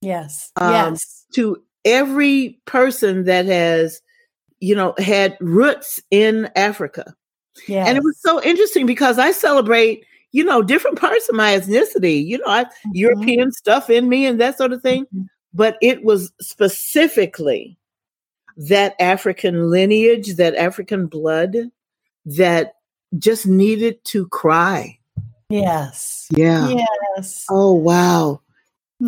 [0.00, 0.52] Yes.
[0.60, 1.24] um, yes.
[1.34, 4.00] to every person that has,
[4.60, 7.14] you know, had roots in Africa.
[7.66, 7.88] Yes.
[7.88, 12.24] And it was so interesting because I celebrate, you know, different parts of my ethnicity,
[12.24, 12.90] you know, I Mm-hmm.
[12.94, 15.06] European stuff in me and that sort of thing.
[15.14, 15.26] Mhm.
[15.52, 17.76] But it was specifically
[18.56, 21.56] that African lineage, that African blood
[22.24, 22.74] that
[23.18, 24.96] just needed to cry.
[25.48, 26.28] Yes.
[26.30, 26.76] Yeah.
[27.16, 27.44] Yes.
[27.50, 28.40] Oh, wow.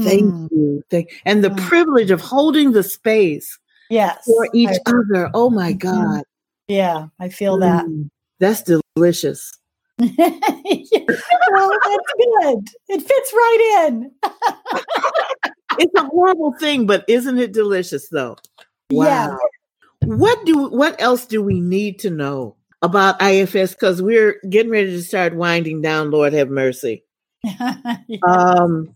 [0.03, 0.83] Thank Mm, you.
[0.91, 1.59] Thank and the Mm.
[1.69, 3.59] privilege of holding the space
[3.91, 4.25] Yes.
[4.25, 5.31] for each I- other.
[5.35, 5.79] Oh my Mhm.
[5.79, 6.25] God.
[6.69, 7.85] yeah, I feel that.
[8.43, 8.63] That's
[8.97, 9.53] delicious.
[11.55, 12.69] Well, that's good.
[12.89, 14.11] It fits right in.
[15.79, 18.37] It's a horrible thing, but isn't it delicious though?
[18.91, 19.29] Yeah.
[19.29, 19.39] Wow.
[20.05, 23.73] What do what else do we need to know about IFS?
[23.73, 27.05] Because we're getting ready to start winding down, Lord have mercy.
[27.45, 27.97] Yeah,
[28.29, 28.95] Um.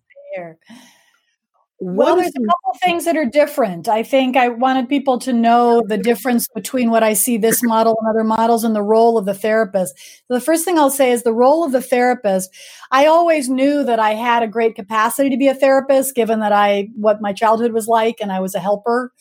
[1.78, 3.86] What Well, there's a couple things that are different.
[3.86, 7.96] I think I wanted people to know the difference between what I see this model
[8.00, 9.94] and other models and the role of the therapist.
[10.26, 12.50] So the first thing I'll say is the role of the therapist.
[12.90, 16.52] I always knew that I had a great capacity to be a therapist, given that
[16.52, 19.12] I what my childhood was like and I was a helper.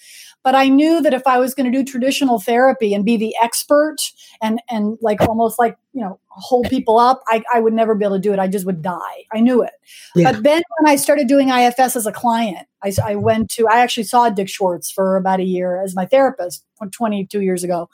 [0.46, 3.36] But I knew that if I was going to do traditional therapy and be the
[3.42, 3.98] expert
[4.42, 8.06] and and like almost like you know hold people up, I, I would never be
[8.06, 8.40] able to do it.
[8.40, 9.26] I just would die.
[9.34, 9.74] I knew it.
[10.16, 10.32] Yeah.
[10.32, 13.80] But then when I started doing IFS as a client, I, I went to, I
[13.80, 17.90] actually saw Dick Schwartz for about a year as my therapist 22 years ago.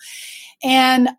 [0.64, 1.10] And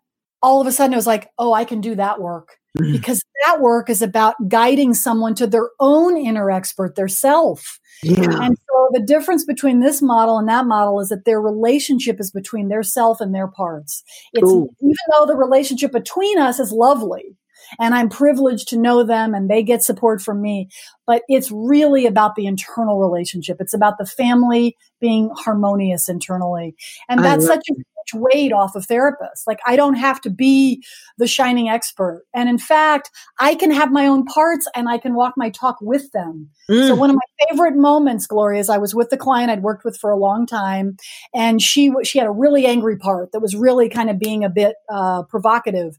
[0.41, 2.59] all of a sudden it was like, oh, I can do that work.
[2.79, 7.79] Because that work is about guiding someone to their own inner expert, their self.
[8.01, 8.25] yeah.
[8.41, 12.31] And so the difference between this model and that model is that their relationship is
[12.31, 14.03] between their self and their parts.
[14.33, 14.69] It's Ooh.
[14.81, 17.35] even though the relationship between us is lovely,
[17.79, 20.69] and I'm privileged to know them and they get support from me.
[21.05, 23.57] But it's really about the internal relationship.
[23.59, 26.75] It's about the family being harmonious internally.
[27.09, 27.73] And that's such a
[28.13, 29.45] weight off of therapists.
[29.47, 30.83] Like I don't have to be
[31.17, 32.23] the shining expert.
[32.33, 35.77] And in fact, I can have my own parts and I can walk my talk
[35.81, 36.49] with them.
[36.69, 36.87] Mm.
[36.87, 39.85] So one of my favorite moments, Gloria, is I was with the client I'd worked
[39.85, 40.97] with for a long time
[41.33, 44.49] and she, she had a really angry part that was really kind of being a
[44.49, 45.97] bit, uh, provocative.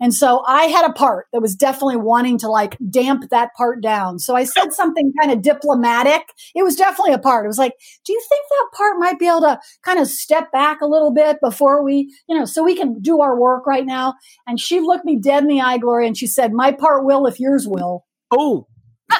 [0.00, 3.80] And so I had a part that was definitely wanting to like damp that part
[3.80, 4.18] down.
[4.18, 6.22] So I said something kind of diplomatic.
[6.54, 7.44] It was definitely a part.
[7.44, 10.50] It was like, do you think that part might be able to kind of step
[10.50, 13.86] back a little bit before we, you know, so we can do our work right
[13.86, 14.14] now?
[14.46, 17.26] And she looked me dead in the eye, Gloria, and she said, my part will
[17.26, 18.04] if yours will.
[18.36, 18.66] Oh.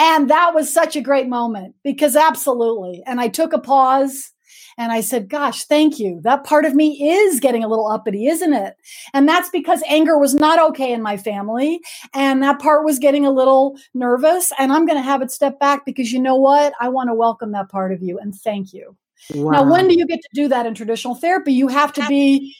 [0.00, 3.02] and that was such a great moment because absolutely.
[3.06, 4.30] And I took a pause
[4.78, 6.20] and I said, gosh, thank you.
[6.22, 8.76] That part of me is getting a little uppity, isn't it?
[9.14, 11.80] And that's because anger was not okay in my family.
[12.14, 14.52] And that part was getting a little nervous.
[14.58, 16.72] And I'm going to have it step back because you know what?
[16.80, 18.96] I want to welcome that part of you and thank you.
[19.34, 19.50] Wow.
[19.50, 21.52] Now, when do you get to do that in traditional therapy?
[21.52, 22.54] You have to be,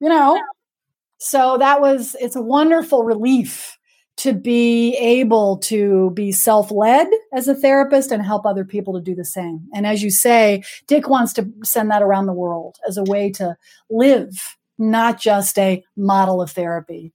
[0.00, 0.40] you know,
[1.18, 3.76] so that was, it's a wonderful relief
[4.16, 9.00] to be able to be self led as a therapist and help other people to
[9.00, 9.66] do the same.
[9.74, 13.30] And as you say, Dick wants to send that around the world as a way
[13.32, 13.56] to
[13.90, 17.12] live, not just a model of therapy.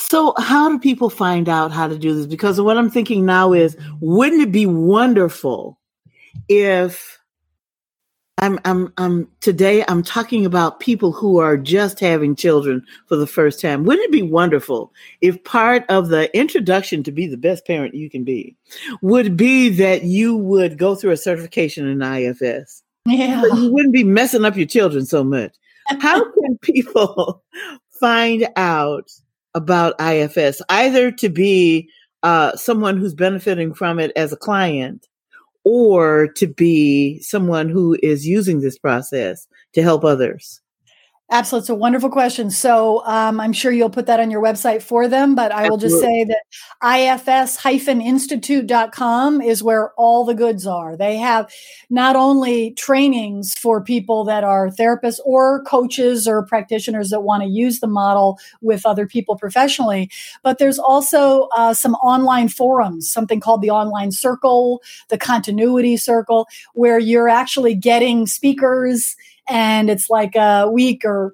[0.00, 2.26] So, how do people find out how to do this?
[2.26, 5.78] Because what I'm thinking now is, wouldn't it be wonderful
[6.48, 7.18] if
[8.42, 13.26] I'm, I'm, I'm, today I'm talking about people who are just having children for the
[13.26, 13.84] first time.
[13.84, 18.10] Wouldn't it be wonderful if part of the introduction to be the best parent you
[18.10, 18.56] can be
[19.00, 22.82] would be that you would go through a certification in IFS?
[23.06, 23.44] Yeah.
[23.54, 25.54] you wouldn't be messing up your children so much.
[26.00, 27.44] How can people
[28.00, 29.08] find out
[29.54, 30.60] about IFS?
[30.68, 31.88] Either to be
[32.24, 35.06] uh, someone who's benefiting from it as a client
[35.64, 40.61] or to be someone who is using this process to help others?
[41.30, 41.62] Absolutely.
[41.62, 42.50] It's a wonderful question.
[42.50, 45.78] So um, I'm sure you'll put that on your website for them, but I will
[45.78, 46.42] just say that
[46.84, 50.94] ifs-institute.com is where all the goods are.
[50.94, 51.50] They have
[51.88, 57.48] not only trainings for people that are therapists or coaches or practitioners that want to
[57.48, 60.10] use the model with other people professionally,
[60.42, 66.46] but there's also uh, some online forums, something called the online circle, the continuity circle,
[66.74, 69.16] where you're actually getting speakers
[69.48, 71.32] and it's like a week or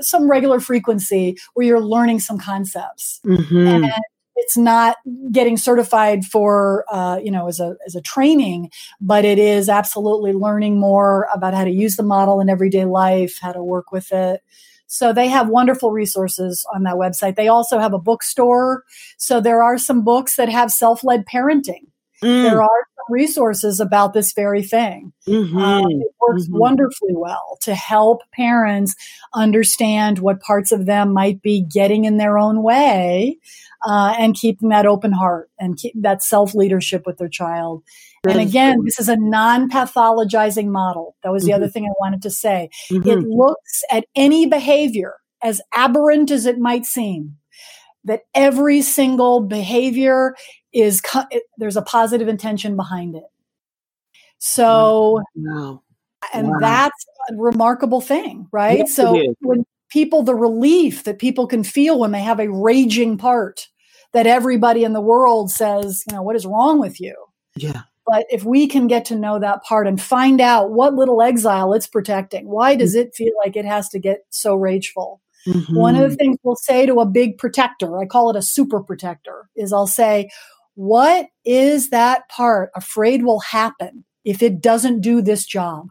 [0.00, 3.20] some regular frequency where you're learning some concepts.
[3.24, 3.66] Mm-hmm.
[3.66, 3.92] And
[4.36, 4.96] it's not
[5.30, 10.32] getting certified for uh, you know as a as a training, but it is absolutely
[10.32, 14.10] learning more about how to use the model in everyday life, how to work with
[14.12, 14.42] it.
[14.86, 17.36] So they have wonderful resources on that website.
[17.36, 18.84] They also have a bookstore.
[19.16, 21.86] So there are some books that have self-led parenting.
[22.22, 22.42] Mm.
[22.42, 25.12] There are resources about this very thing.
[25.26, 25.56] Mm-hmm.
[25.56, 26.58] Um, it works mm-hmm.
[26.58, 28.94] wonderfully well to help parents
[29.34, 33.38] understand what parts of them might be getting in their own way
[33.86, 37.82] uh, and keeping that open heart and keep that self leadership with their child.
[38.28, 41.16] And again, this is a non pathologizing model.
[41.22, 41.56] That was the mm-hmm.
[41.56, 42.70] other thing I wanted to say.
[42.90, 43.26] It mm-hmm.
[43.28, 47.36] looks at any behavior, as aberrant as it might seem,
[48.04, 50.34] that every single behavior
[50.72, 51.02] is
[51.58, 53.24] there's a positive intention behind it.
[54.38, 55.82] So, wow.
[56.34, 56.56] and wow.
[56.60, 58.78] that's a remarkable thing, right?
[58.78, 63.18] Yes, so when people, the relief that people can feel when they have a raging
[63.18, 63.68] part
[64.12, 67.14] that everybody in the world says, you know, what is wrong with you?
[67.54, 67.82] Yeah.
[68.06, 71.72] But if we can get to know that part and find out what little exile
[71.72, 73.06] it's protecting, why does mm-hmm.
[73.08, 75.20] it feel like it has to get so rageful?
[75.46, 75.76] Mm-hmm.
[75.76, 78.80] One of the things we'll say to a big protector, I call it a super
[78.80, 80.30] protector, is I'll say,
[80.74, 85.88] what is that part afraid will happen if it doesn't do this job?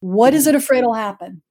[0.00, 1.42] What is it afraid will happen?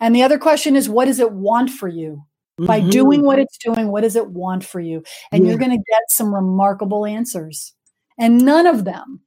[0.00, 2.24] And the other question is, what does it want for you?
[2.58, 2.66] Mm-hmm.
[2.66, 5.02] By doing what it's doing, what does it want for you?
[5.30, 5.50] And yeah.
[5.50, 7.74] you're going to get some remarkable answers.
[8.18, 9.20] And none of them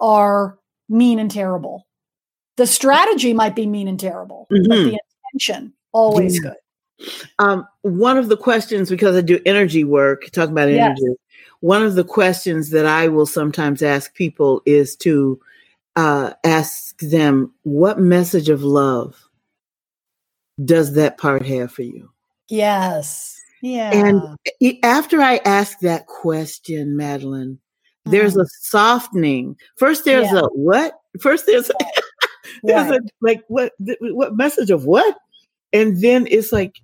[0.00, 1.86] are mean and terrible.
[2.56, 4.68] The strategy might be mean and terrible, mm-hmm.
[4.68, 4.98] but the
[5.32, 6.50] intention always yeah.
[6.50, 7.08] good.
[7.38, 11.16] Um, one of the questions, because I do energy work, talking about energy, yes
[11.64, 15.40] one of the questions that I will sometimes ask people is to
[15.96, 19.16] uh, ask them, what message of love
[20.62, 22.10] does that part have for you?
[22.50, 23.40] Yes.
[23.62, 23.92] Yeah.
[23.94, 24.36] And
[24.82, 28.10] after I ask that question, Madeleine, mm-hmm.
[28.10, 29.56] there's a softening.
[29.78, 30.40] First, there's yeah.
[30.40, 31.00] a what?
[31.18, 31.74] First, there's a,
[32.62, 33.72] there's a like what?
[34.00, 35.16] What message of what?
[35.74, 36.80] And then it's like,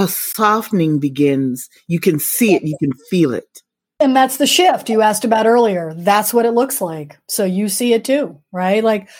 [0.00, 1.68] a softening begins.
[1.86, 3.62] You can see it, you can feel it.
[4.00, 5.92] And that's the shift you asked about earlier.
[5.94, 7.18] That's what it looks like.
[7.28, 8.82] So you see it too, right?
[8.82, 9.10] Like,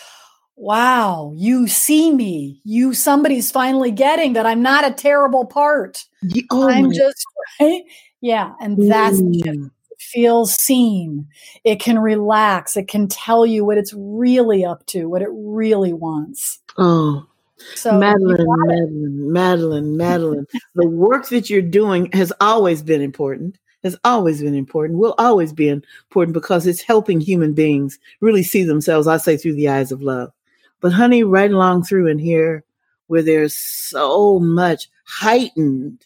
[0.57, 2.63] wow, you see me.
[2.65, 6.07] You somebody's finally getting that I'm not a terrible part.
[6.51, 7.23] Oh I'm just
[7.61, 7.83] right.
[8.23, 8.55] Yeah.
[8.59, 9.71] And that's mm.
[9.99, 11.29] feels seen.
[11.63, 12.75] It can relax.
[12.75, 16.59] It can tell you what it's really up to, what it really wants.
[16.79, 17.27] Oh,
[17.75, 20.47] so Madeleine, Madeleine, Madeleine, Madeleine.
[20.75, 23.59] the work that you're doing has always been important.
[23.83, 24.99] Has always been important.
[24.99, 29.07] Will always be important because it's helping human beings really see themselves.
[29.07, 30.33] I say through the eyes of love.
[30.81, 32.65] But honey, right along through in here,
[33.07, 36.05] where there's so much heightened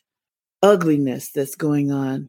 [0.63, 2.29] ugliness that's going on,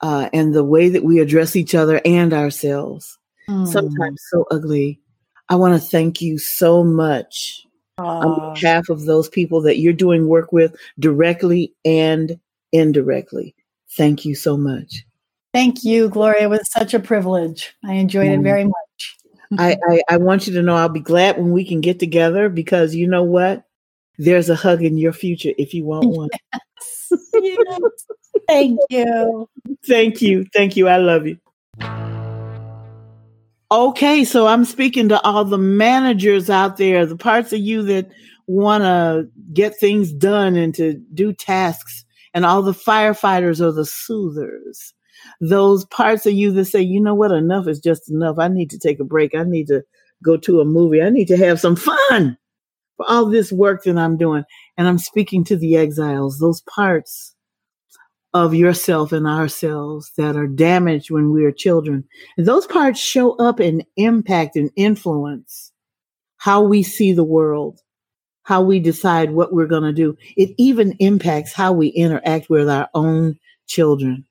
[0.00, 3.18] uh, and the way that we address each other and ourselves,
[3.48, 3.66] mm.
[3.66, 5.00] sometimes so ugly.
[5.48, 7.66] I want to thank you so much
[8.06, 12.38] on behalf of those people that you're doing work with directly and
[12.72, 13.54] indirectly.
[13.96, 15.04] Thank you so much.
[15.52, 16.44] Thank you, Gloria.
[16.44, 17.74] It was such a privilege.
[17.84, 18.38] I enjoyed mm.
[18.38, 18.74] it very much.
[19.58, 22.48] I, I, I want you to know I'll be glad when we can get together
[22.48, 23.64] because you know what?
[24.16, 26.28] There's a hug in your future if you want one.
[27.12, 27.20] Yes.
[27.42, 27.80] yes.
[28.46, 29.48] Thank you.
[29.88, 30.46] Thank you.
[30.52, 30.86] Thank you.
[30.86, 31.38] I love you.
[33.72, 38.10] Okay, so I'm speaking to all the managers out there, the parts of you that
[38.48, 42.04] want to get things done and to do tasks,
[42.34, 44.92] and all the firefighters or the soothers.
[45.40, 48.40] Those parts of you that say, you know what, enough is just enough.
[48.40, 49.36] I need to take a break.
[49.36, 49.84] I need to
[50.22, 51.00] go to a movie.
[51.00, 52.36] I need to have some fun
[52.96, 54.42] for all this work that I'm doing.
[54.78, 57.36] And I'm speaking to the exiles, those parts
[58.32, 62.04] of yourself and ourselves that are damaged when we are children.
[62.36, 65.72] And those parts show up and impact and influence
[66.36, 67.80] how we see the world,
[68.44, 70.16] how we decide what we're going to do.
[70.36, 74.24] It even impacts how we interact with our own children.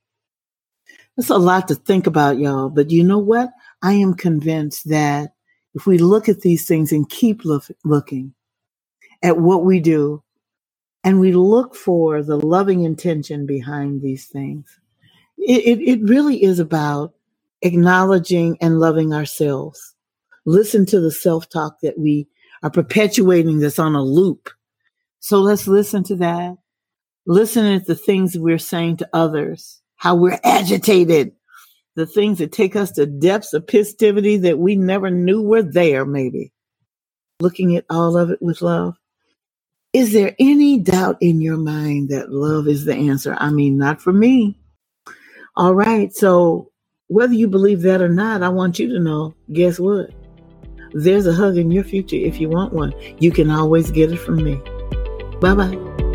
[1.17, 2.69] That's a lot to think about, y'all.
[2.69, 3.49] But you know what?
[3.81, 5.33] I am convinced that
[5.73, 8.33] if we look at these things and keep look, looking
[9.21, 10.23] at what we do,
[11.03, 14.79] and we look for the loving intention behind these things.
[15.37, 17.13] It, it, it, really is about
[17.61, 19.95] acknowledging and loving ourselves.
[20.45, 22.27] Listen to the self talk that we
[22.63, 24.49] are perpetuating that's on a loop.
[25.19, 26.57] So let's listen to that.
[27.25, 31.31] Listen at the things we're saying to others, how we're agitated,
[31.95, 36.05] the things that take us to depths of pistivity that we never knew were there,
[36.05, 36.51] maybe.
[37.39, 38.95] Looking at all of it with love.
[39.91, 43.35] Is there any doubt in your mind that love is the answer?
[43.39, 44.55] I mean, not for me.
[45.55, 46.13] All right.
[46.13, 46.71] So,
[47.07, 50.11] whether you believe that or not, I want you to know guess what?
[50.93, 52.93] There's a hug in your future if you want one.
[53.17, 54.61] You can always get it from me.
[55.41, 56.08] Bye bye.